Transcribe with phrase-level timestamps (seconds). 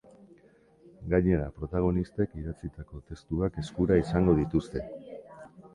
[1.11, 4.89] Gainera, protagonistek idatzitako testuak eskura izango dituzte.